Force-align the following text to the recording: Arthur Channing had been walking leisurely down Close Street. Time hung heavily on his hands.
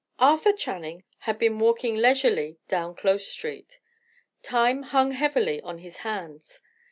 Arthur 0.17 0.51
Channing 0.53 1.03
had 1.29 1.37
been 1.37 1.59
walking 1.59 1.95
leisurely 1.95 2.57
down 2.67 2.95
Close 2.95 3.27
Street. 3.27 3.77
Time 4.41 4.81
hung 4.81 5.11
heavily 5.11 5.61
on 5.61 5.77
his 5.77 5.97
hands. 5.97 6.59